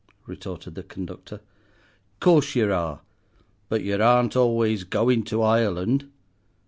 retorted 0.25 0.73
the 0.73 0.81
conductor. 0.81 1.41
"Course 2.19 2.55
yer 2.55 2.71
are. 2.71 3.01
But 3.69 3.83
yer 3.83 4.01
aren't 4.01 4.35
always 4.35 4.83
goin' 4.83 5.21
to 5.25 5.43
Ireland. 5.43 6.09